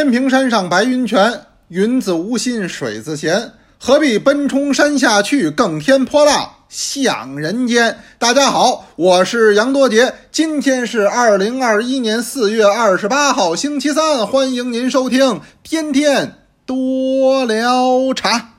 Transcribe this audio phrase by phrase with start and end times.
[0.00, 3.52] 天平山上白云泉，云自无心水自闲。
[3.78, 7.98] 何必奔冲山下去，更添波浪向人间。
[8.18, 15.20] 大家好，我是杨多杰，今天是二零二一年四月二十八号，星期三，欢迎您收听
[15.62, 16.32] 《天天
[16.64, 18.52] 多聊茶》。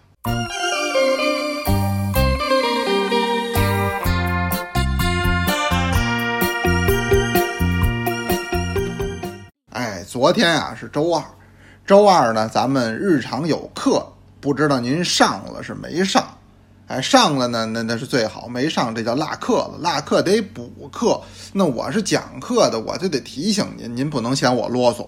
[10.11, 11.23] 昨天啊是周二，
[11.87, 14.05] 周二呢，咱们日常有课。
[14.41, 16.21] 不知道您上了是没上？
[16.87, 19.77] 哎，上了呢，那那是最好；没上，这叫落课了。
[19.79, 21.21] 落课得补课。
[21.53, 25.07] 那我是讲课的，我就得提醒您，您不能嫌我啰嗦。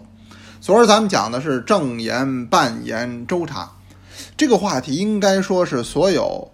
[0.61, 3.69] 昨儿咱们讲的是正言、半言、周茶
[4.37, 6.49] 这个话题，应该说是所有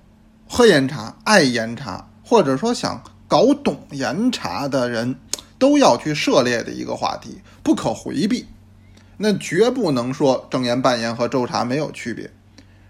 [0.49, 5.15] 喝岩茶、爱岩茶，或者说想搞懂岩茶的人
[5.59, 8.47] 都要去涉猎的一个话题，不可回避。
[9.17, 12.31] 那绝不能说正言、半言和周茶没有区别。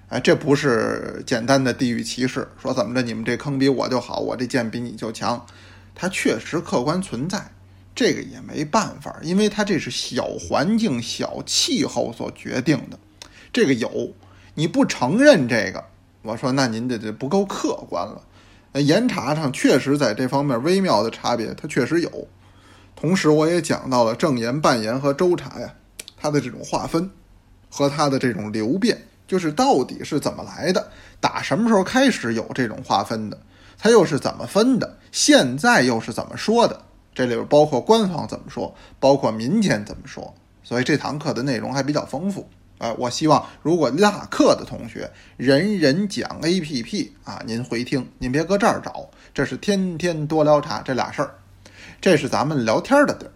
[0.10, 5.46] 哎，这不是简单的地域歧视，说怎么着你们这坑比我就好，我这剑比你就强，
[5.94, 7.52] 它确实客观存在，
[7.94, 12.98] 这个也没办法，因为它这是小环境、小气候所决定的，
[13.54, 14.14] 这个有，
[14.56, 15.84] 你不承认这个，
[16.24, 18.24] 我说那您这这不够客观了。
[18.82, 22.28] 岩茶上确实在这方面微妙的差别，它确实有。
[23.00, 25.74] 同时，我也讲到了正言、半言和周茶呀，
[26.18, 27.10] 它的这种划分
[27.70, 29.06] 和它的这种流变。
[29.26, 30.92] 就是到底是怎么来的？
[31.20, 33.40] 打什么时候开始有这种划分的？
[33.78, 34.98] 它又是怎么分的？
[35.12, 36.82] 现在又是怎么说的？
[37.14, 40.34] 这里边包括官方怎么说，包括民间怎么说。
[40.64, 42.50] 所以这堂课的内容还比较丰富。
[42.80, 49.08] 哎，我希望如果落课的同学，人人讲 A P P 啊，您回听，您别搁这儿找。
[49.32, 51.36] 这是天天多聊茶这俩事儿，
[52.02, 53.32] 这是咱们聊天的地儿。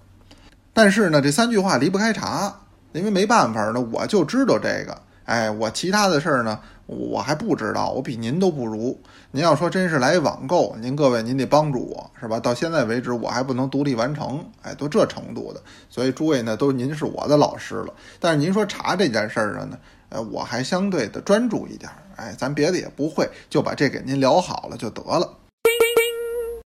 [0.74, 2.62] 但是呢，这三句话离不开茶，
[2.94, 5.02] 因为没办法呢，我就知道这个。
[5.26, 9.00] 哎，我其他的事儿呢，我还不知道，我比您都不如。
[9.32, 12.40] 您要说真是来网购，您各位您得帮助我，是吧？
[12.40, 15.62] 到现在为止，我还不能独立完成，哎，都这程度的。
[15.90, 17.94] 所以诸位呢，都您是我的老师了。
[18.20, 19.78] 但是您说查这件事儿上呢，
[20.10, 21.90] 呃，我还相对的专注一点。
[22.18, 25.38] 哎，咱别的也不会，就把这给您聊好了就得了。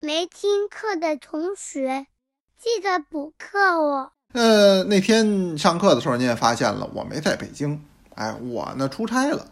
[0.07, 2.07] 没听课的同学，
[2.57, 4.13] 记得补课哦。
[4.31, 7.83] 呃，那天上课的时候，您也发现了，我没在北京。
[8.15, 9.45] 哎，我呢出差了，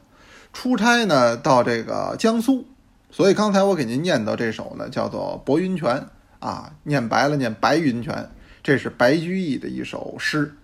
[0.53, 2.65] 出差呢到这个江苏，
[3.11, 6.07] 所以刚才我给您念到这首呢，叫做《博云泉》
[6.47, 8.31] 啊，念白了念白云泉，
[8.63, 10.55] 这是白居易的一首诗。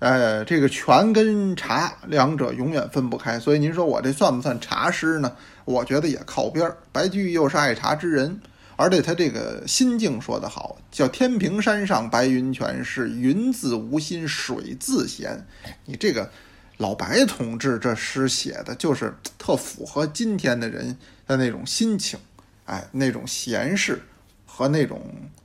[0.00, 5.36] 呃，这个泉跟茶两者永远分不开，所以您说我这算不算茶诗呢？
[5.64, 6.78] 我觉得也靠边儿。
[6.90, 8.40] 白居易又是爱茶之人，
[8.76, 15.46] 而且他这个心境说得好，叫“天平山上白云泉，是云自无心水自闲”。
[15.84, 16.30] 你这个。
[16.78, 20.94] 老白同志这诗写的就是特符合今天的人
[21.26, 22.18] 的那种心情，
[22.66, 23.98] 哎，那种闲适
[24.44, 25.00] 和那种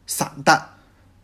[0.06, 0.62] 散淡，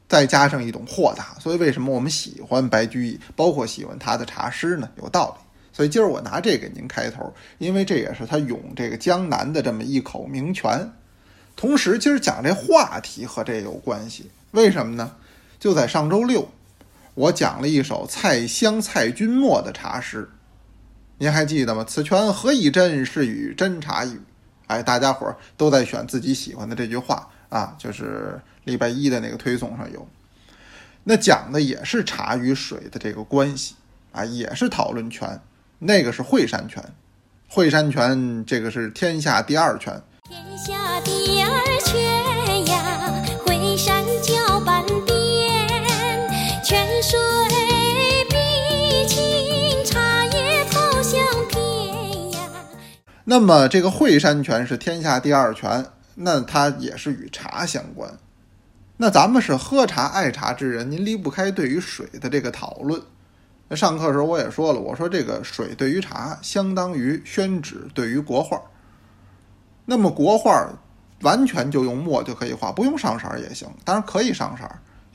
[0.07, 4.89] 再加上一种豁达，所以为什么我们喜欢白居易，包括喜欢他的茶诗呢？
[4.95, 5.45] 有道理。
[5.73, 10.89] 所以今儿我拿这给您开头，因为这也是他咏这个江南的这么一口名泉。
[11.57, 15.15] 同时，今儿讲这话题和这有关系，为什么呢？
[15.59, 16.47] 就在上周六。
[17.15, 20.29] 我讲了一首蔡襄、蔡君墨的茶诗，
[21.17, 21.83] 您还记得吗？
[21.83, 23.03] 此泉何以真？
[23.03, 24.21] 是与真茶语。
[24.67, 30.07] 哎，大家伙儿都在选自己喜欢的这句话啊，就是礼拜一的那个推送上有。
[31.05, 33.73] 那讲的也是茶与水的这个关系
[34.11, 35.41] 啊，也是讨论泉。
[35.79, 36.83] 那个是惠山泉，
[37.47, 39.99] 惠山泉这个是天下第二泉。
[40.67, 41.49] 下第二
[41.85, 44.83] 泉呀，惠山脚板
[46.61, 47.17] 泉水
[48.27, 52.39] 碧清，茶叶泡香甜呀。
[53.23, 55.85] 那么这个惠山泉是天下第二泉，
[56.15, 58.11] 那它也是与茶相关。
[58.97, 63.01] 那咱们是喝茶爱茶之人，您离不开对于水的这个讨论。
[63.69, 68.61] 那上课时候我也说了，我说这个水对于茶相当于宣纸对于国画。
[69.89, 70.69] 那么国画
[71.21, 74.63] 完全就用墨就可以画，不用上色也行，当然可以上色，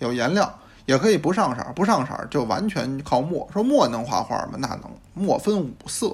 [0.01, 0.53] 有颜料。
[0.85, 3.49] 也可以不上色，不上色就完全靠墨。
[3.53, 4.55] 说墨能画画吗？
[4.59, 4.91] 那能。
[5.15, 6.13] 墨分五色，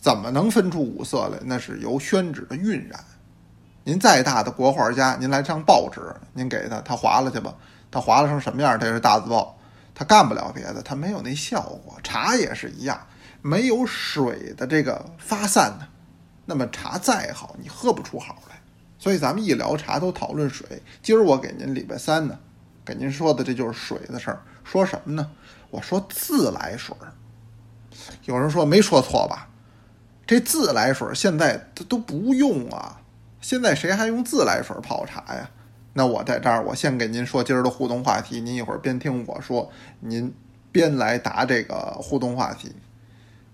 [0.00, 1.36] 怎么能分出五色来？
[1.42, 3.00] 那是由宣纸的晕染。
[3.82, 6.00] 您再大的国画家，您来张报纸，
[6.34, 7.52] 您给他，他划了去吧。
[7.90, 8.78] 他划了成什么样？
[8.78, 9.58] 他也是大字报，
[9.92, 11.96] 他干不了别的，他没有那效果。
[12.04, 12.96] 茶也是一样，
[13.42, 15.88] 没有水的这个发散呢，
[16.46, 18.56] 那么茶再好，你喝不出好来。
[18.98, 20.80] 所以咱们一聊茶都讨论水。
[21.02, 22.38] 今儿我给您礼拜三呢。
[22.84, 25.28] 给您说的这就是水的事儿，说什么呢？
[25.70, 27.12] 我说自来水儿，
[28.26, 29.48] 有人说没说错吧？
[30.24, 33.00] 这自来水现在都都不用啊，
[33.40, 35.50] 现在谁还用自来水泡茶呀？
[35.94, 39.68] 那我在这儿，我先给您说今儿的互动话题，您一会儿边听我说，
[39.98, 40.32] 您
[40.70, 42.72] 边来答这个互动话题。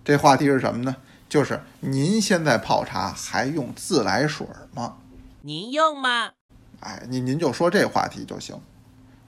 [0.05, 0.95] 这话题是什么呢？
[1.33, 4.97] 就是您现在泡茶还用自来水吗？
[5.41, 6.33] 您用吗？
[6.81, 8.55] 哎，您您就说这话题就行。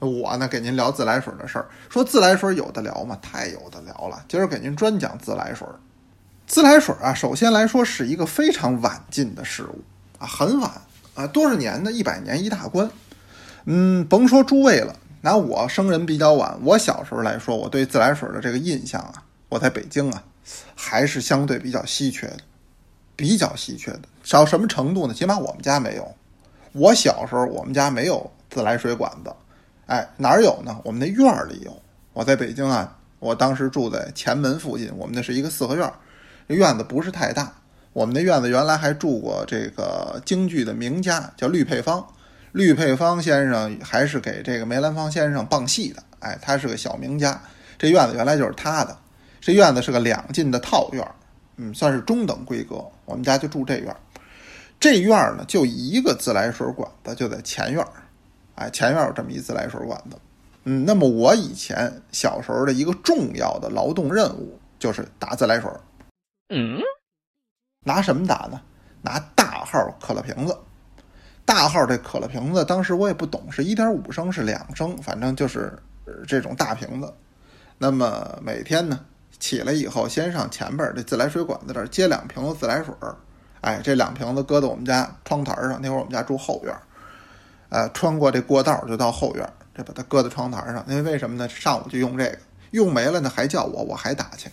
[0.00, 1.66] 我呢，给您聊自来水的事儿。
[1.88, 3.18] 说自来水有的聊吗？
[3.22, 4.22] 太有的聊了。
[4.28, 5.66] 今儿给您专讲自来水。
[6.46, 9.82] 自来水啊，首先来说是一个非常晚近的事物
[10.18, 10.70] 啊，很晚
[11.14, 11.90] 啊，多少年呢？
[11.90, 12.90] 一百年一大关。
[13.64, 20.22] 嗯，甭说诸位了，拿我生人比较晚，我小时候来说，我对自来水的这个印象啊，我在北京啊，
[20.86, 22.38] 还是相对比较稀缺的，
[23.16, 24.02] 比较稀缺的。
[24.30, 25.14] 到什么程度呢？
[25.14, 26.14] 起码我们家没有。
[26.72, 29.32] 我小时候，我们家没有自来水管子。
[29.86, 30.78] 哎，哪儿有呢？
[30.84, 31.80] 我们那院儿里有。
[32.12, 35.90] 我在北京啊，我当时住在前门附近，我们那是一个四合院，
[36.46, 37.52] 这院子不是太大。
[37.94, 42.06] 我们那院子原来还住过这个京剧的名家，叫绿佩芳。
[42.52, 47.40] 绿佩芳先生还是给这个梅兰芳先生傍戏的，哎，他是个小名家。
[47.76, 48.96] 这院子原来就是他的，
[49.44, 51.06] 这院子是个两进的套院，
[51.56, 52.82] 嗯，算是中等规格。
[53.04, 53.94] 我们家就住这院，
[54.80, 57.86] 这院呢就一个自来水管子，就在前院，
[58.54, 60.16] 哎，前院有这么一自来水管子。
[60.62, 65.70] 嗯，那么我以前小时候的一个重要的劳动任务就是打自来水。
[66.48, 66.80] 嗯，
[67.84, 68.58] 拿什么打呢？
[69.02, 70.58] 拿大号可乐瓶子。
[71.44, 75.78] 大号这可乐瓶子，当时我也不懂，是一点五升是两升，反正就是
[76.26, 77.12] 这种大瓶子。
[77.76, 79.04] 那么每天呢，
[79.44, 83.14] 起来以后，先上前边这自来水管子这儿接两瓶子自来水儿，
[83.60, 85.78] 哎，这两瓶子搁到我们家窗台上。
[85.82, 86.74] 那会儿我们家住后院，
[87.68, 90.82] 呃，穿过这过道就到后院，这把它搁在窗台上。
[90.88, 91.46] 因为为什么呢？
[91.46, 92.38] 上午就用这个，
[92.70, 94.48] 用没了呢还叫我，我还打去。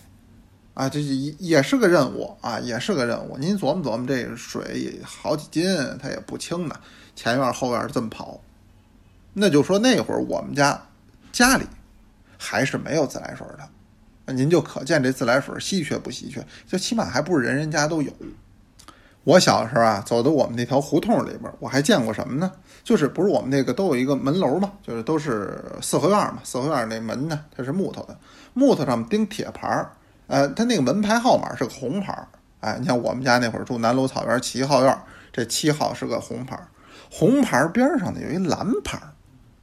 [0.74, 3.38] 啊，这也也是个任务啊，也是个任务。
[3.38, 5.64] 您琢磨琢磨，这水好几斤，
[6.02, 6.76] 它也不轻呢。
[7.16, 8.38] 前院后院这么跑，
[9.32, 10.82] 那就说那会儿我们家
[11.32, 11.64] 家里
[12.36, 13.66] 还是没有自来水的，
[14.26, 16.44] 那您就可见这自来水稀缺不稀缺？
[16.66, 18.12] 就起码还不是人人家都有。
[19.24, 22.50] 我小时候啊，走到我们那条胡同里边，我还见过什么呢？
[22.82, 28.18] 就是不是我们那个都有一个门楼嘛，就是都是四合院嘛，四合院那门呢，它是木头的，
[28.52, 29.92] 木头上面钉铁牌儿。
[30.26, 32.26] 呃，它那个门牌号码是个红牌儿，
[32.60, 34.98] 哎，你像我们家那会儿住南楼草原七号院，
[35.32, 36.66] 这七号是个红牌儿，
[37.10, 39.12] 红牌儿边上呢有一蓝牌儿，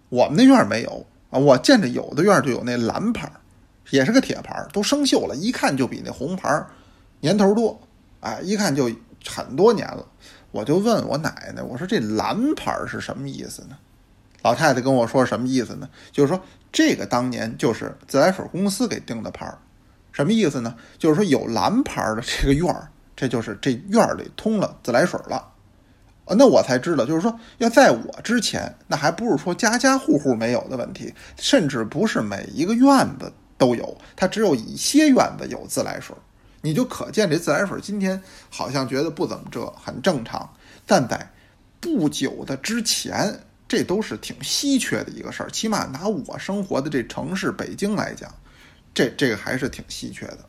[0.10, 3.34] 我们那院没有啊，我见着有的院就有那蓝牌儿，
[3.92, 6.66] 也是个铁牌，都生锈了，一看就比那红牌
[7.22, 7.80] 年头多，
[8.20, 8.90] 哎，一看就
[9.28, 10.06] 很多年了。
[10.52, 13.78] 我就问我奶奶，我说这蓝牌是什么意思呢？
[14.42, 15.90] 老太太跟我说什么意思呢？
[16.12, 16.42] 就是说
[16.72, 19.54] 这个当年就是自来水公司给定的牌。
[20.12, 20.76] 什么意思呢？
[20.98, 25.54] 就是说有蓝牌的这个院儿，这就是这院儿里通了自来水了。
[26.38, 36.16] 那我才知道，就是说要在我之前，那还不是说家家户户没有的问题，甚至不是每一个院子都有，它只有一些院子有自来水。
[36.62, 40.56] 你就可见这自来水今天好像觉得不怎么着，很正常，
[40.88, 41.32] 但在
[41.80, 45.50] 不久的之前，这都是挺稀缺的一个事儿。
[45.52, 48.34] 起码拿我生活的这城市北京来讲。
[48.92, 50.40] 这这个还是挺稀缺的，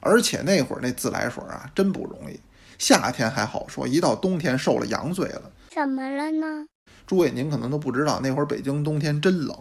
[0.00, 2.40] 而且那会儿那自来水啊，真不容易。
[2.78, 5.52] 夏天还好说，一到冬天受了洋罪了。
[5.70, 6.66] 怎么了呢？
[7.06, 9.56] 诸位，您可能都不知道，那会儿北京冬天真冷。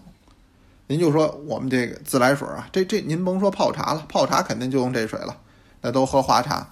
[0.87, 5.37] 您就说我们这个自来水啊，这这您甭说泡茶了，泡茶肯定就用这水了，
[5.81, 6.67] 那都喝花茶。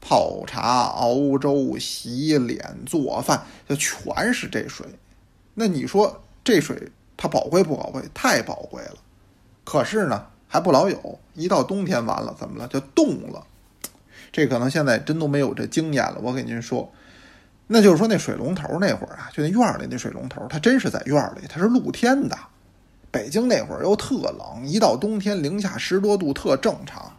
[0.00, 4.86] 泡茶、熬粥、洗脸、做饭，就全是这水。
[5.54, 8.02] 那你说这水它宝贵不宝贵？
[8.12, 8.96] 太宝贵了。
[9.64, 10.26] 可是呢？
[10.46, 12.68] 还不老有，一到冬天完了，怎么了？
[12.68, 13.44] 就冻了。
[14.30, 16.18] 这可能现在真都没有这经验了。
[16.22, 16.92] 我给您说，
[17.66, 22.36] 那就是说那水龙头那会儿啊，就那院里那水龙头，它真是在院里，它是露天的。
[23.14, 27.12] 北京那会儿又特冷，一到冬天零下十多度特正常。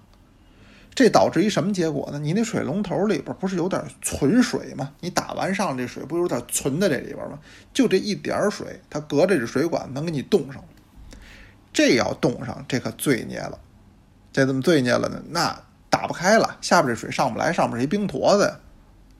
[0.93, 2.19] 这导致一什么结果呢？
[2.19, 4.91] 你那水龙头里边不是有点存水吗？
[4.99, 7.39] 你打完上这水不有点存在这里边吗？
[7.73, 10.61] 就这一点水，它隔着这水管能给你冻上。
[11.71, 13.57] 这要冻上，这可罪孽了。
[14.33, 15.23] 这怎么罪孽了呢？
[15.29, 15.57] 那
[15.89, 18.55] 打不开了，下边这水上不来，上面是一冰坨子。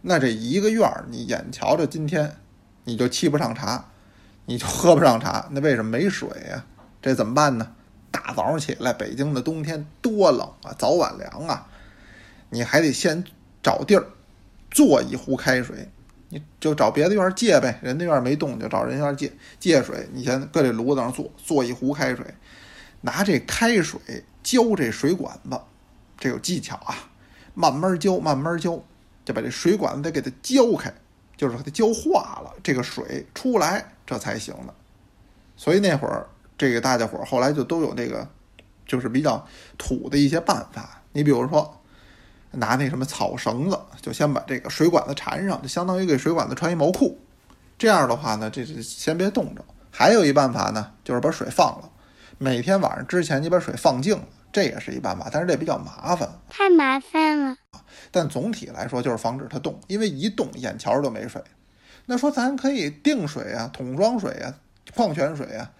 [0.01, 2.36] 那这一个院儿，你眼瞧着今天
[2.84, 3.86] 你就沏不上茶，
[4.46, 6.66] 你就喝不上茶，那为什么没水呀？
[7.02, 7.75] 这怎么办呢？
[8.12, 11.68] 大早上起来，北京的冬天多冷啊，早晚凉啊，
[12.50, 13.24] 你还得先
[13.62, 14.08] 找地儿
[14.72, 15.90] 做一壶开水。
[16.30, 20.10] 你就找别的院借呗，人家院没动就找人家院借借水。
[20.12, 22.25] 你先搁这炉子上做做一壶开水，
[23.02, 24.00] 拿这开水
[24.42, 25.60] 浇这水管子，
[26.18, 26.96] 这有技巧啊，
[27.54, 28.82] 慢慢浇，慢慢浇，
[29.24, 30.92] 就把这水管子得给它浇开，
[31.38, 34.74] 就是给它浇化了，这个水出来这才行的。
[35.58, 38.28] 所以那会儿这个大家伙儿后来就都有这个，
[38.86, 39.46] 就是比较
[39.78, 41.02] 土的一些办法。
[41.14, 41.82] 你比如说，
[42.52, 47.18] 拿那什么草绳子，就先把这个水管子缠上，就相当于给水管子穿一毛裤。
[47.78, 49.64] 这样的话呢，这这先别冻着。
[49.92, 51.90] 还有一办法呢，就是把水放了，
[52.38, 56.30] 每天晚上之前你把水放净了，这也是一办法，但是这比较麻烦。
[56.50, 57.58] 太麻烦了。
[58.12, 61.42] 但总体来说就是防止它冻，因为一冻眼瞧就没水。
[62.06, 64.54] 那说咱可以定水啊，桶装水啊，
[64.94, 65.72] 矿泉水啊，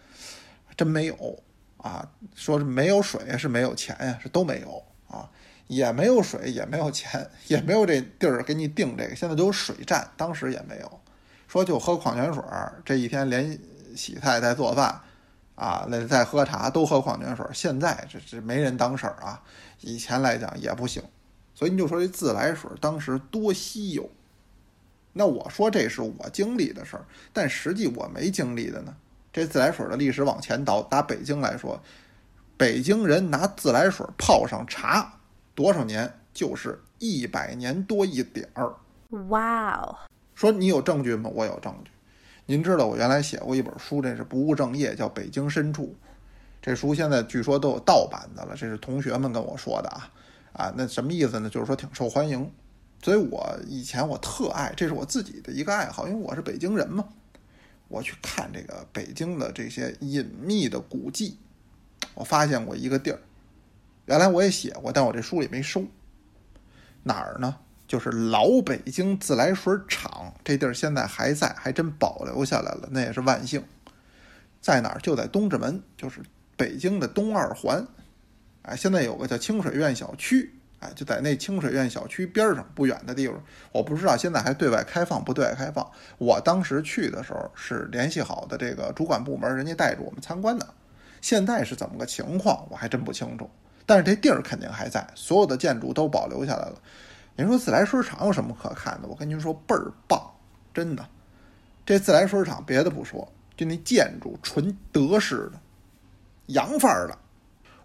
[0.76, 1.44] 真没有
[1.78, 2.10] 啊。
[2.34, 5.30] 说是没有水是没有钱呀，是都没有啊，
[5.68, 9.16] 也没有水，也没有钱，也没有这地儿给你定这个。
[9.16, 11.00] 现在都有水站，当时也没有。
[11.48, 13.58] 说就喝矿泉水儿，这一天连
[13.96, 15.00] 洗菜带做饭，
[15.54, 17.52] 啊，那再喝茶都喝矿泉水儿。
[17.54, 19.42] 现在这这没人当事儿啊，
[19.82, 21.02] 以前来讲也不行。
[21.54, 24.10] 所以你就说这自来水当时多稀有，
[25.18, 28.94] 那我说这是我经历的事儿，但实际我没经历的呢。
[29.32, 31.82] 这自来水的历史往前倒，打北京来说，
[32.58, 35.14] 北京人拿自来水泡上茶
[35.54, 38.74] 多少年，就是一百年多一点儿。
[39.30, 39.96] 哇哦！
[40.34, 41.30] 说你有证据吗？
[41.34, 41.92] 我有证据。
[42.46, 45.96] 您知道我原来写过一本书，这是不务正业，叫《北京深处》。
[46.62, 50.12] 这书现在据说都有盗版的了，这是同学们跟我说的啊。
[50.52, 51.50] 啊，那什么意思呢？
[51.50, 52.52] 就是说挺受欢迎。
[53.06, 57.08] 所以我以前我特爱，这是我自己的一个爱好，因为我是北京人嘛。
[57.88, 61.38] 我去看这个北京的这些隐秘的古迹，
[62.16, 63.20] 我发现过一个地儿，
[64.08, 65.86] 原来我也写过，但我这书里没收。
[67.04, 67.58] 哪儿呢？
[67.88, 73.64] 就是老北京自来水厂，这地儿现在还在，还真保留下来了，那也是万幸。
[74.60, 75.00] 在哪儿？
[75.00, 76.22] 就在东直门，就是
[76.58, 77.86] 北京的东二环。
[78.64, 83.42] 哎，现在有个叫清水苑小区，哎，就在那清水苑小区边上不远的地方。
[83.72, 85.90] 我不知道现在还对外开放不对外开放。
[86.18, 90.68] 我当时去的时候是联系好的这个主管部门，人家带着我们参观的。
[91.22, 93.50] 现在是怎么个情况，我还真不清楚。
[93.86, 96.76] 但是这地儿肯定还在，所有的建筑都保留下来了。
[97.36, 99.08] 您说自来水厂有什么可看的？
[99.08, 100.22] 我跟您说倍儿棒，
[100.74, 101.06] 真的。
[101.86, 105.60] 这自来水厂别的不说，就那建筑纯德式的，
[106.48, 107.18] 洋范儿的。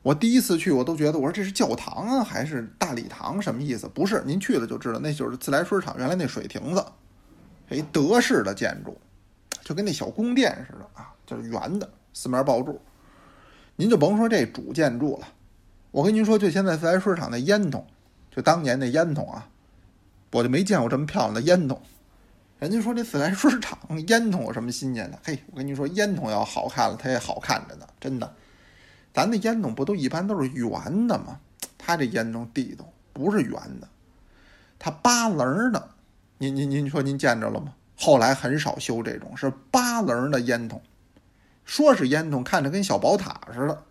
[0.02, 3.40] 我第一次去，我都觉得我说这是教堂啊，还是大礼堂？
[3.40, 3.86] 什么意思？
[3.88, 6.84] 不是，您去了就知道，那就是自来水厂原来那水亭子，
[7.68, 8.98] 一德式的建筑，
[9.62, 12.80] 就跟那小宫殿似的啊，就是圆的，四面抱柱。
[13.76, 15.28] 您就甭说这主建筑了，
[15.90, 17.82] 我跟您说，就现在自来水厂那烟囱。
[18.30, 19.48] 就当年那烟囱啊，
[20.30, 21.76] 我就没见过这么漂亮的烟囱。
[22.58, 25.18] 人家说这自来水厂烟囱有什么新鲜的？
[25.24, 28.34] 嘿，我跟您说，烟囱要好看了，它也好看着呢，真的。
[29.12, 31.40] 咱那烟囱不都一般都是圆的吗？
[31.76, 33.88] 它这烟囱地道不是圆的，
[34.78, 35.90] 它八棱的。
[36.38, 37.74] 您您您说您见着了吗？
[37.96, 40.80] 后来很少修这种是八棱的烟囱，
[41.64, 43.82] 说是烟囱，看着跟小宝塔似的，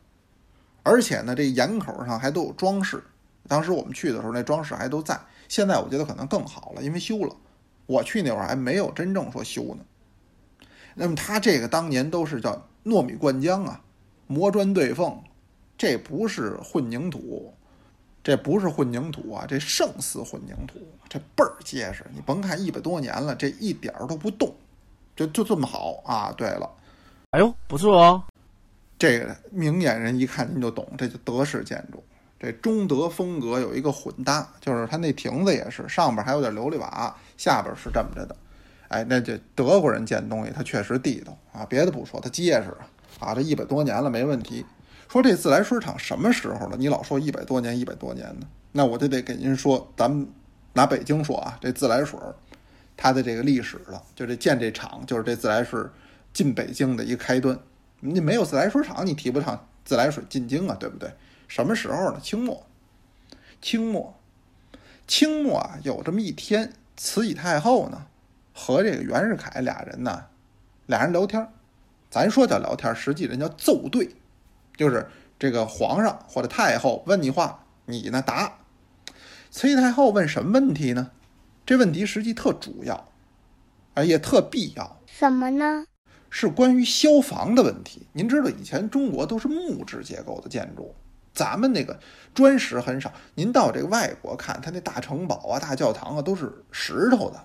[0.83, 3.03] 而且呢，这檐口上还都有装饰。
[3.47, 5.19] 当时我们去的时候，那装饰还都在。
[5.47, 7.35] 现在我觉得可能更好了，因为修了。
[7.85, 9.83] 我去那会儿还没有真正说修呢。
[10.95, 13.81] 那么它这个当年都是叫糯米灌浆啊，
[14.31, 15.19] 磨砖对缝，
[15.75, 17.51] 这不是混凝土，
[18.23, 20.75] 这不是混凝土啊，这胜似混凝土，
[21.09, 22.05] 这倍儿结实。
[22.13, 24.53] 你甭看一百多年了，这一点儿都不动，
[25.15, 26.31] 就就这么好啊。
[26.37, 26.69] 对了，
[27.31, 28.23] 哎呦，不错哦。
[28.99, 32.03] 这个明眼人一看您就懂，这就德式建筑。
[32.39, 38.35] 这中德风格有一个混搭，就是它那亭子也是上边还有点琉璃瓦，下边是这么着的。
[38.89, 41.65] 哎，那这德国人建东西，他确实地道啊。
[41.67, 42.85] 别的不说，他结实啊。
[43.19, 44.65] 啊这一百多年了没问题。
[45.07, 46.77] 说这自来水厂什么时候了？
[46.77, 50.27] 你老说一百多年，一百多年的，那我就得给您说，咱们
[50.73, 52.19] 拿北京说啊，这自来水
[52.95, 55.81] 它的这个历史了，就这建这厂，就是这自来水
[56.31, 57.57] 进北京的一个开端。
[58.01, 61.11] 你没有自来水厂，你提不上自来水进京啊，对不对？
[61.47, 62.19] 什么时候呢？
[62.21, 62.67] 清末，
[63.61, 64.15] 清末，
[65.07, 68.05] 清末啊，有这么一天，慈禧太后呢
[68.53, 70.25] 和这个袁世凯俩人呢，
[70.85, 71.47] 俩人聊天
[72.09, 74.09] 咱说叫聊天实际人叫奏对，
[74.75, 78.57] 就是这个皇上或者太后问你话，你呢答。
[79.51, 81.11] 慈禧太后问什么问题呢？
[81.65, 83.09] 这问题实际特主要，
[83.93, 84.99] 啊，也特必要。
[85.05, 85.85] 什么呢？
[86.31, 88.07] 是关于消防的问题。
[88.13, 90.95] 您知道以前中国都是木质结构的建筑。
[91.33, 91.99] 咱们那个
[92.33, 97.43] 砖石很少，您到这个外国看，它那大城堡啊、大教堂啊都是石头的，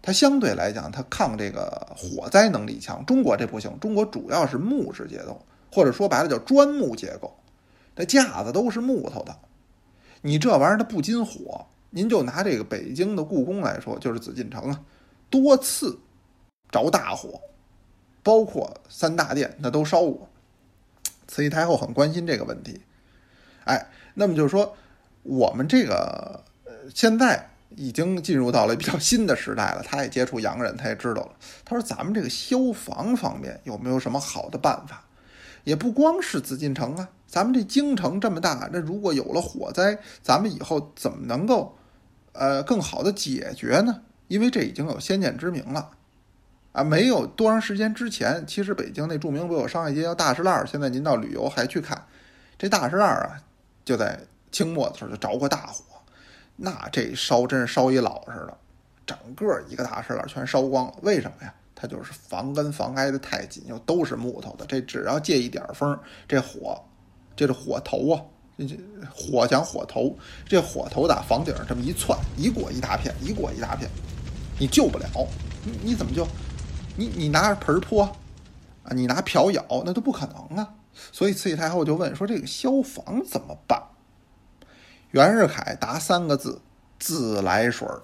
[0.00, 3.04] 它相对来讲它抗这个火灾能力强。
[3.06, 5.40] 中国这不行，中国主要是木质结构，
[5.72, 7.36] 或者说白了叫砖木结构，
[7.96, 9.36] 那架子都是木头的。
[10.22, 11.66] 你这玩意儿它不禁火。
[11.90, 14.82] 您就拿这个北京的故宫来说，就是紫禁城啊，
[15.30, 15.98] 多次
[16.70, 17.40] 着大火，
[18.22, 20.28] 包括三大殿那都烧过。
[21.26, 22.82] 慈禧太后很关心这个问题，
[23.64, 24.76] 哎，那么就是说，
[25.22, 29.82] 我们这个呃现在已经进入到了比较新的时代了。
[29.86, 31.30] 他也接触洋人，他也知道了。
[31.64, 35.04] 他说：“咱们这个消防方面有没有什么好的办法？
[35.64, 41.76] 也不光是紫禁城啊，咱们这京城这么大，那如果有了火灾，咱们以后怎么能够
[42.32, 44.02] 呃更好的解决呢？
[44.28, 45.90] 因为这已经有先见之明了。”
[46.72, 52.00] 啊，没有多长时间之前，其实北京那著名不有商业街叫大石烂儿，现在您到旅游还去看，
[52.56, 53.40] 这大石烂儿啊，
[53.84, 54.20] 就在
[54.52, 55.82] 清末的时候就着过大火，
[56.60, 58.58] 那这烧真是烧一老实的，
[59.06, 60.94] 整个一个大石烂儿全烧光了。
[61.02, 61.54] 为什么呀？
[61.74, 65.96] 它就是房跟房挨得太紧，又都是木头的，这只要借一点风，
[66.26, 66.84] 这火，
[67.36, 68.20] 这是火头啊，
[68.58, 68.76] 这
[69.14, 73.88] 火讲火头，这火头打房顶上这么一窜，一过一大片，一过一大片，
[74.58, 75.06] 你救不了，
[75.64, 76.26] 你你怎么救？
[76.96, 78.02] 你你拿盆泼，
[78.82, 80.74] 啊，你拿瓢舀，那都不可能啊！
[81.12, 83.80] 所以慈禧太后就问说：“这个消防怎么办？”
[85.10, 86.60] 袁世凯答三个字
[87.00, 88.02] ：“自来水儿。”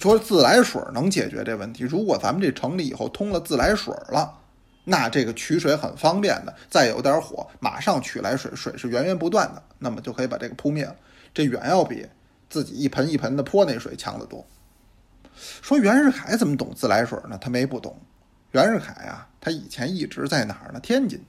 [0.00, 1.84] 说自来水儿能解决这问题。
[1.84, 4.36] 如果咱们这城里以后通了自来水儿了，
[4.82, 6.52] 那这个取水很方便的。
[6.68, 10.96] 再有点火，马上取来水，水是源源不断的，那么就可以把这个扑灭了。
[11.32, 12.04] 这远要比
[12.50, 14.44] 自己一盆一盆的泼那水强得多。
[15.62, 17.38] 说袁世凯怎么懂自来水呢？
[17.40, 17.96] 他没不懂。
[18.50, 20.80] 袁世凯啊，他以前一直在哪儿呢？
[20.80, 21.24] 天津。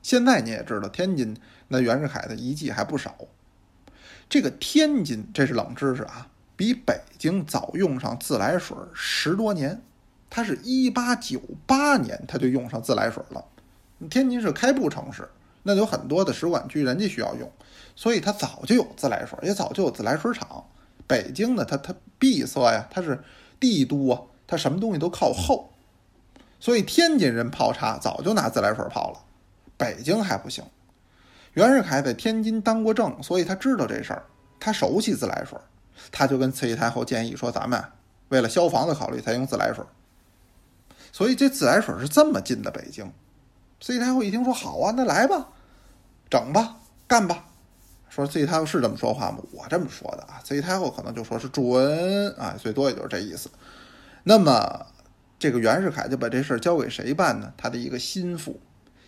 [0.00, 1.36] 现在你也知道，天津
[1.68, 3.14] 那袁世凯的遗迹还不少。
[4.28, 9.82] 这个天津，这是冷知识啊，比北京早用上自来水十多年。
[10.30, 13.44] 它是一八九八年它就用上自来水了。
[14.10, 15.28] 天津是开埠城市，
[15.62, 17.48] 那有很多的使馆区人家需要用，
[17.94, 20.64] 所以它早就有自来水，也早就有自来水厂。
[21.06, 23.22] 北京呢，它它闭塞呀，它是
[23.60, 25.70] 帝都啊，它什么东西都靠后，
[26.58, 29.20] 所以天津人泡茶早就拿自来水泡了，
[29.76, 30.64] 北京还不行。
[31.54, 34.22] 袁世凯在天津当过政，所以他知道这事儿，
[34.60, 35.58] 他熟悉自来水，
[36.12, 37.82] 他就跟慈禧太后建议说：“咱们
[38.28, 39.84] 为了消防的考虑，才用自来水。”
[41.12, 43.10] 所以这自来水是这么进的北京。
[43.80, 45.48] 慈禧太后一听说好啊，那来吧，
[46.28, 47.44] 整吧，干吧。
[48.08, 49.38] 说慈禧太后是这么说话吗？
[49.52, 53.48] 我这么说的啊，慈禧太后可能就说是准啊，最多也就是这意思。
[54.24, 54.86] 那么
[55.38, 57.52] 这个袁世凯就把这事儿交给谁办呢？
[57.56, 58.58] 他的一个心腹，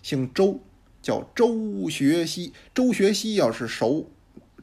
[0.02, 0.61] 姓周，
[1.06, 2.52] 叫周学熙。
[2.74, 4.10] 周学熙要是熟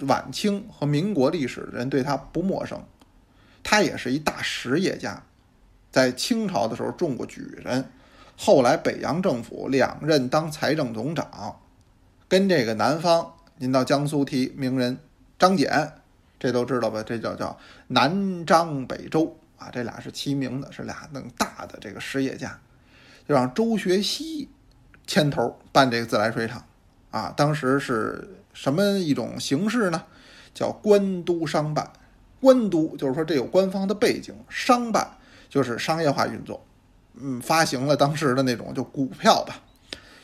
[0.01, 2.83] 晚清和民国历史的人，对他不陌生。
[3.63, 5.23] 他也是一大实业家，
[5.89, 7.89] 在清朝的时候中过举人，
[8.35, 11.61] 后来北洋政府两任当财政总长，
[12.27, 13.35] 跟这个南方。
[13.59, 14.97] 您到江苏提名人
[15.39, 15.93] 张謇，
[16.37, 17.01] 这都知道吧？
[17.03, 22.59] 这叫叫南张北周啊，这俩是齐名的，是俩弄大的这个实业家，
[23.25, 24.49] 就让周学熙
[25.07, 26.63] 牵头办这个自来水厂
[27.11, 27.33] 啊。
[27.35, 30.03] 当时是什么一种形式呢？
[30.53, 31.91] 叫官督商办。
[32.39, 35.17] 官督就是说这有官方的背景，商办
[35.49, 36.65] 就是商业化运作。
[37.15, 39.61] 嗯，发行了当时的那种就股票吧，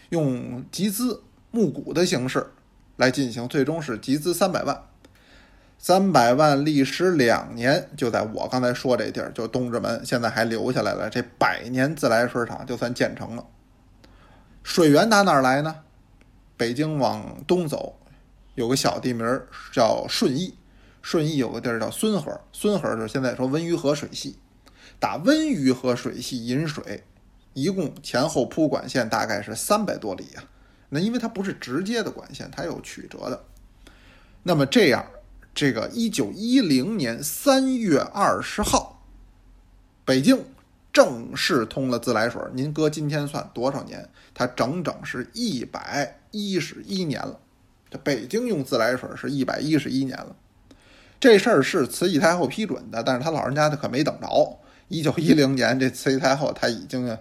[0.10, 2.48] 用集资募股的形式。
[2.98, 4.78] 来进行，最终是集资三百万，
[5.78, 11.10] 三百万历时两年，就在我刚才说这地儿，就东直门，现在还留下来了。
[11.10, 13.46] 这百年自来水厂就算建成了。
[14.64, 15.76] 水源打哪儿来呢？
[16.58, 17.96] 北京往东走，
[18.56, 19.42] 有个小地名
[19.72, 20.54] 叫顺义，
[21.02, 24.38] 顺义有个地儿叫孙河，孙河就是现在说温榆河水系，
[25.00, 27.04] 打温榆河水系引水，
[27.54, 30.44] 一共前后铺管线大概是三百多里啊。
[30.90, 33.46] 那因为它不是直接的管线，它有曲折的。
[34.44, 35.06] 那么这样，
[35.54, 39.06] 这个一九一零年三月二十号，
[40.04, 40.44] 北京
[40.92, 42.42] 正式通了自来水。
[42.54, 44.10] 您搁今天算多少年？
[44.34, 47.40] 它整整是一百一十一年了。
[47.90, 50.36] 这北京用自来水是一百一十一年了。
[51.20, 54.60] 这事儿是慈禧太后批准的，但是他老人家他可没等着。
[54.88, 57.18] 一九一零年，这慈禧太后她已经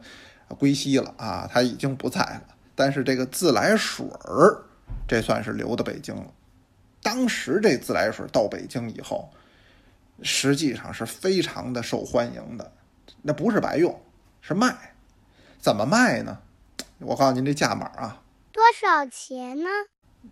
[0.59, 2.43] 归西了啊，她已经不在了。
[2.75, 4.63] 但是这个自来水儿，
[5.07, 6.27] 这算是留到北京了。
[7.03, 9.29] 当时这自来水到北京以后，
[10.23, 12.73] 实际上是非常的受欢迎的。
[13.23, 14.01] 那不是白用，
[14.41, 14.95] 是卖。
[15.59, 16.39] 怎么卖呢？
[16.99, 19.69] 我告诉您这价码啊，多少钱呢？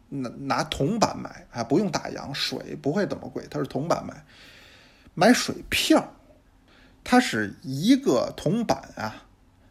[0.09, 4.25] 拿拿铜板买，还不用打洋，水不会怎么贵，它是铜板买。
[5.15, 6.12] 买水票，
[7.03, 9.25] 它是一个铜板啊，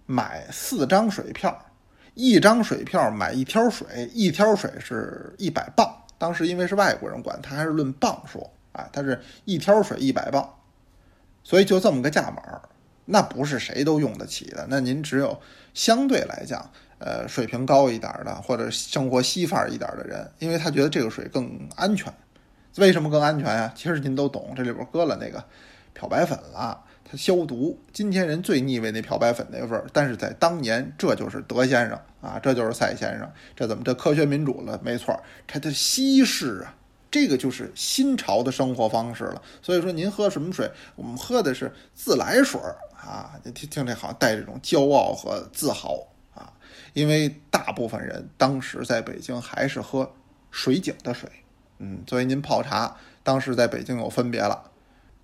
[0.05, 1.65] 买四张水票。
[2.13, 10.49] 一张水票买一挑水，一挑水是一百磅，当时因为是外国人管，他还是论磅数，啊，它是一挑水一百磅，
[11.43, 12.61] 所以就这么个价码儿，
[13.05, 14.65] 那不是谁都用得起的。
[14.69, 15.39] 那您只有
[15.73, 22.13] 相对来讲，呃，水平高一点的或者生活稀范儿一点的人，因为他觉得这个水更安全。
[22.77, 23.71] 为什么更安全呀？
[23.73, 25.41] 其实您都懂，这里边搁了那个
[25.93, 27.79] 漂白粉了，它消毒。
[27.93, 34.77] 今天人最腻味那漂白粉那味儿，但是在当年这就是德先生啊，这就是赛先生，这怎么这科学民主了？
[34.83, 36.75] 没错，它这西式啊，
[37.09, 39.41] 这个就是新潮的生活方式了。
[39.61, 45.97] 所以说您喝什么水，我们喝的是自来水儿啊，听听这好像带这种骄傲和自豪
[46.33, 46.51] 啊，
[46.93, 50.11] 因为大部分人当时在北京还是喝
[50.51, 51.29] 水井的水。
[51.77, 54.71] 嗯，所以您泡茶，当时在北京有分别了。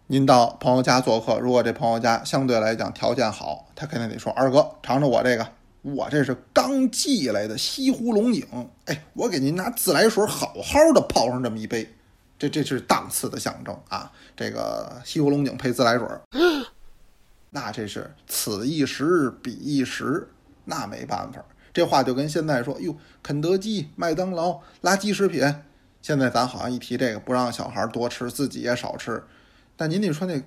[0.08, 5.48] 您到朋友家做客，如果这朋友家相对来讲条件好，他肯定得说：“二哥，尝尝我这个，
[5.82, 8.46] 我这是刚寄来的西湖龙井，
[8.86, 11.90] 哎，我给您拿自来水好好的泡上这么一杯，
[12.38, 14.12] 这这是档次的象征啊！
[14.36, 16.06] 这个西湖龙井配自来水，
[17.54, 20.26] 那这是此一时彼一时，
[20.64, 21.44] 那没办法。
[21.74, 25.44] 这话就跟现在说，哟，肯德基、麦当劳垃圾食品。
[26.02, 29.22] 现在咱好像一提这个，不让小孩多吃，自己也少吃。
[29.76, 30.42] 但您得说那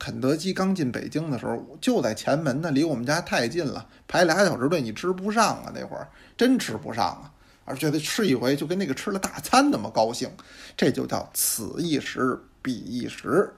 [0.00, 7.32] 肯德基刚进北京的时候，就在前门呢，离我们家太近了，排俩小时队你吃不上啊，那会儿真吃不上啊，
[7.64, 10.28] 而觉得吃一回就跟那个吃了大餐那么高兴，
[10.76, 13.54] 这就叫此一时彼一时。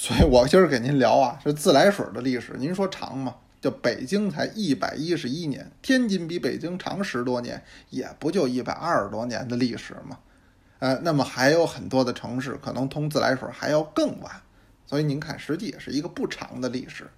[0.00, 2.54] 所以我今儿给您聊啊，是自来水的历史。
[2.56, 3.34] 您说长吗？
[3.60, 10.20] 就北京才一百一十一年，天津比北京长十多年，也不就一百二十多年的历史吗？
[10.78, 14.40] 呃，那么还有很多的城市可能通自来水还要更晚，
[14.86, 17.08] 所以您看，实际也是一个不长的历史。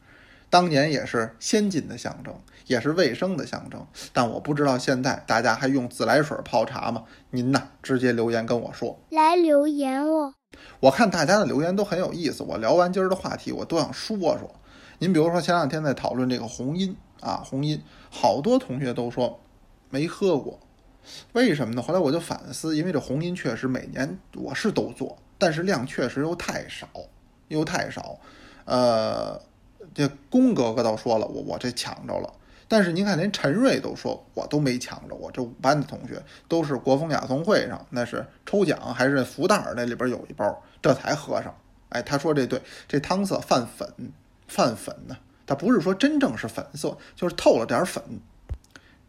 [0.51, 2.35] 当年也是先进的象征，
[2.67, 3.87] 也是卫生的象征。
[4.13, 7.05] 但我不知道现在大家还用自来水泡茶吗？
[7.31, 8.99] 您呢，直接留言跟我说。
[9.11, 10.35] 来留言哦。
[10.81, 14.51] 我看大家的留言都很有意思，我聊完今儿的话题，我都想说说。
[14.99, 19.41] 您比如说前两天在讨论这个红音啊，红音，好多同学都说
[19.89, 20.59] 没喝过。
[21.33, 21.81] 为什么呢？
[21.81, 26.89] 后来我就反思，因为这红音确实每年我是都做，但是量确实又太少，
[27.49, 28.19] 又太少。
[28.67, 29.41] 呃，
[29.95, 32.33] 这龚哥哥倒说了，我我这抢着了。
[32.69, 41.53] 但是您看，连陈瑞都说我都没抢着，我这五班的同学都是国风雅颂会上，那是抽奖还是福袋儿那里边有一包，这才喝上。
[41.89, 43.93] 哎，他说这对，这汤色泛粉，
[44.47, 48.01] 泛粉呢，它不是说真正是粉色，就是透了点粉。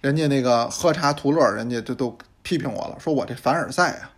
[0.02, 4.12] 人家那个喝茶图乐，人家就都批评我了，说我这凡尔赛啊，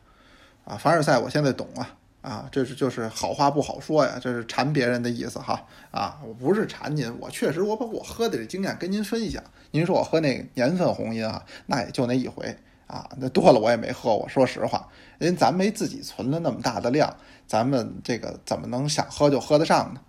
[0.63, 9.43] 啊凡尔赛，我现在懂啊，啊这是就是好话不好说呀，这是馋别人的意思哈，啊我不是馋您，我确实我把我喝的这经验跟您分享。
[9.69, 12.55] 您说我喝那年份红阴啊，那也就那一回
[12.87, 14.27] 啊，那多了我也没喝过。
[14.27, 14.87] 说实话，
[15.19, 19.99] 人咱没自己存了那么大的量，咱们这个怎么能想喝就喝得上呢？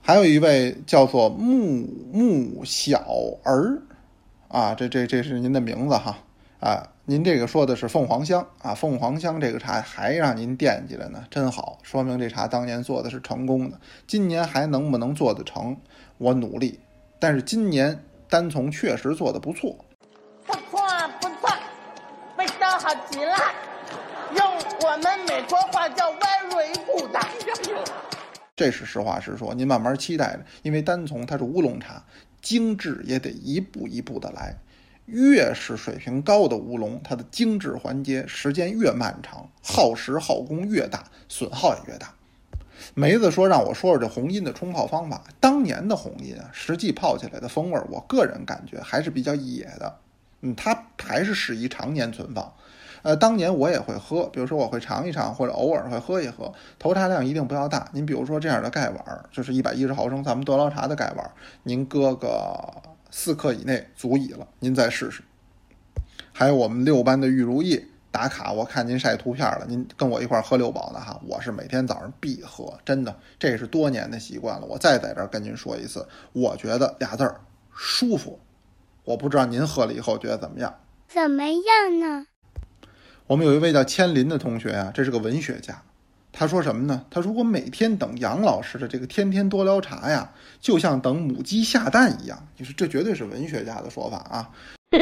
[0.00, 3.00] 还有一位叫做木木小
[3.44, 3.80] 儿。
[4.48, 6.18] 啊，这这这是您的名字哈，
[6.60, 13.80] 啊，您这个说的是凤凰香啊，凤凰香这个茶还让您惦记着呢，真好，说明这茶当年做的是成功的。
[14.06, 15.76] 今年还能不能做得成，
[16.18, 16.78] 我努力。
[17.18, 19.84] 但是今年单丛确实做的不错，
[20.46, 20.80] 不错
[21.20, 21.50] 不错，
[22.38, 23.34] 味道好极了，
[24.36, 24.46] 用
[24.82, 27.16] 我们美国话叫 very good。
[28.54, 32.00] 这是实话实说，您慢慢期待着，因为单丛它是乌龙茶。
[32.40, 34.56] 精致也得一步一步的来，
[35.06, 42.14] 越是水平高的乌龙，它的精致环节时间越漫长，耗时耗工越大，损耗也越大。
[42.94, 45.22] 梅子说让我说说这红印的冲泡方法。
[45.38, 49.98] 当年的红印啊，实际泡起来的风味，我个人感觉还是比较野的，
[50.40, 52.52] 嗯，它还是适宜常年存放。
[53.02, 56.52] 呃，当年我也会喝，比如说我会尝一尝，或者偶尔会喝一喝。
[56.78, 57.88] 投茶量一定不要大。
[57.92, 61.30] 您比如说这样的盖碗，就是一百一十毫升，咱们德劳茶的盖碗，
[61.64, 62.72] 您搁个
[63.12, 64.48] 四克以内足矣了。
[64.58, 65.22] 您再试试。
[66.32, 74.66] 还有我们六班的玉如意打卡，我看您晒图片了，您跟我一块喝六宝的哈，我是每天早上必喝，真的，这是多年的习惯了。
[74.66, 77.40] 我再在这儿跟您说一次，我觉得俩字儿
[77.72, 78.40] 舒服。
[79.04, 80.74] 我不知道您喝了以后觉得怎么样？
[81.06, 82.26] 怎么样呢？
[83.26, 85.82] 我们有一位叫千林的同学啊，这是个文学家。
[86.32, 87.04] 他说什么呢？
[87.10, 92.48] 他说我每天等杨老师的这个天天多聊茶呀，就像等母鸡下蛋一样。
[92.56, 94.50] 你说这绝对是文学家的说法啊。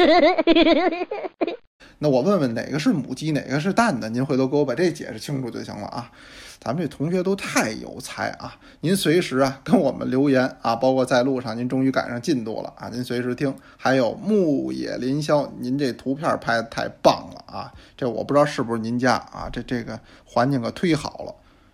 [1.99, 4.09] 那我问问哪个是母鸡，哪个是蛋的？
[4.09, 6.11] 您回头给我把这解释清楚就行了啊。
[6.63, 8.55] 咱们这同学都太有才啊！
[8.81, 13.51] 您随时啊跟我们留言啊，包括在路上您终于赶上进度了啊，您随时听。
[13.77, 17.73] 还有牧野林霄，您这图片拍的太棒了啊！
[17.97, 19.49] 这我不知道是不是您家啊？
[19.51, 21.33] 这这个环境可忒好了。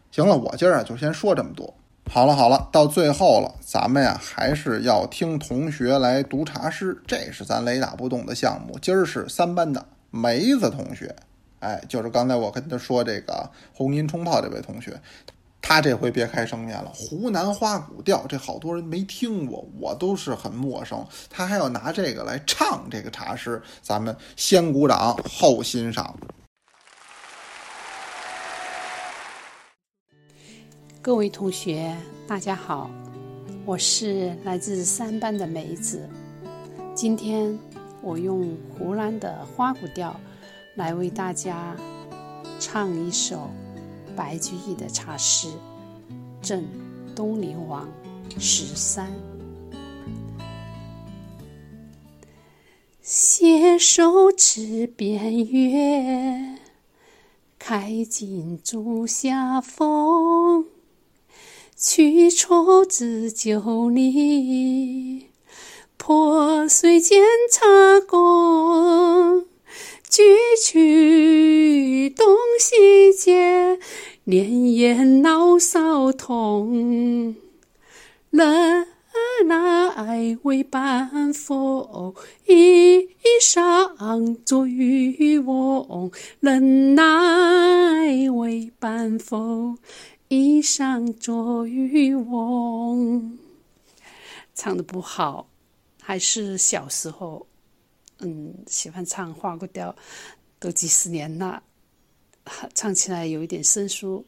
[0.09, 1.73] 行了，我今儿啊就先说这么多。
[2.09, 8.79] 好了好了，到最后了，咱们呀还是要听同学来读茶诗，这是咱雷打不动的项目。
[8.81, 11.13] 今儿是三班的梅子同学。
[11.59, 14.99] 哎，就是刚才我跟他说这个红缨冲炮这位同学，
[15.61, 16.91] 他这回别开生面了。
[16.93, 21.05] 湖南花鼓调，这好多人没听过，我都是很陌生。
[21.29, 26.15] 他还要拿这个来唱这个茶诗，咱们先鼓掌后欣赏。
[31.01, 31.95] 各位同学，
[32.27, 32.91] 大家好，
[33.65, 36.07] 我是来自三班的梅子。
[36.93, 37.57] 今天
[38.01, 40.19] 我用湖南的花鼓调
[40.77, 41.75] 来为大家
[42.59, 43.49] 唱一首
[44.15, 45.47] 白居易的茶诗
[46.39, 46.63] 《赠
[47.15, 47.89] 东陵王
[48.37, 49.07] 十三》。
[53.01, 56.59] 携手持边月，
[57.57, 60.67] 开尽足下风。
[61.75, 65.31] 去处只九里，
[65.97, 67.65] 破碎见茶
[68.07, 69.46] 宫。
[70.09, 70.23] 举
[70.63, 72.25] 去东
[72.59, 73.77] 西间，
[74.23, 77.35] 连夜老少同。
[78.29, 78.87] 人
[79.45, 82.13] 来为伴风，
[82.45, 83.07] 衣
[83.41, 86.11] 裳作渔翁。
[86.39, 89.77] 人来为伴风。
[90.29, 93.37] 衣裳作渔翁，
[94.53, 95.47] 唱的不好，
[96.01, 97.46] 还是小时候，
[98.19, 99.95] 嗯，喜欢唱花鼓调，
[100.59, 101.61] 都几十年了，
[102.73, 104.25] 唱起来有一点生疏，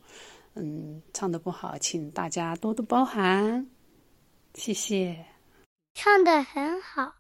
[0.56, 3.68] 嗯，唱的不好，请大家多多包涵，
[4.54, 5.26] 谢谢。
[5.96, 7.14] 唱的很好。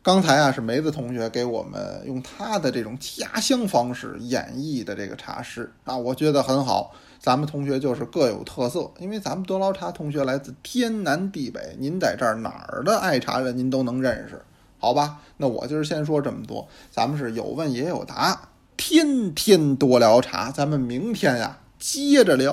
[0.00, 6.94] 刚才啊，是梅子同学给我们用他的这种家乡方式演绎的这个茶诗啊，我觉得很好。
[7.18, 14.40] 咱们同学就是各有特色，因为咱们德劳茶同学来自天南地北，您在这儿哪儿的爱茶人您都能认识，
[14.78, 15.20] 好吧？
[15.36, 22.52] 那我今儿先说这么多，咱们是有问也有答，天天多聊茶，咱们明天呀接着聊。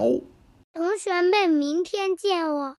[0.73, 2.75] 同学们，明天见哦。